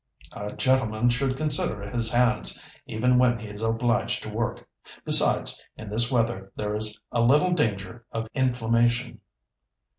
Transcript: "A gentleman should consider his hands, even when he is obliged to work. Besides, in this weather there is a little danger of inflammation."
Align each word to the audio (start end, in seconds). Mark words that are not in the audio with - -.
"A 0.31 0.51
gentleman 0.55 1.09
should 1.11 1.37
consider 1.37 1.87
his 1.87 2.11
hands, 2.11 2.67
even 2.87 3.19
when 3.19 3.37
he 3.37 3.45
is 3.49 3.61
obliged 3.61 4.23
to 4.23 4.29
work. 4.31 4.67
Besides, 5.05 5.63
in 5.77 5.91
this 5.91 6.11
weather 6.11 6.51
there 6.55 6.73
is 6.75 6.99
a 7.11 7.21
little 7.21 7.53
danger 7.53 8.07
of 8.11 8.27
inflammation." 8.33 9.21